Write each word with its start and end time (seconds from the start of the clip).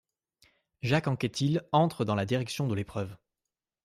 Jacques 0.81 1.07
Anquetil 1.07 1.59
entre 1.71 2.05
dans 2.05 2.15
la 2.15 2.25
direction 2.25 2.65
de 2.65 2.73
l'épreuve. 2.73 3.15